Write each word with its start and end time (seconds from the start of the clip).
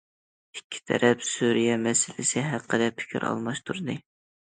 ئىككى 0.55 0.81
تەرەپ 0.91 1.21
سۈرىيە 1.33 1.77
مەسىلىسى 1.85 2.45
ھەققىدە 2.49 2.91
پىكىر 3.01 3.31
ئالماشتۇردى. 3.33 4.03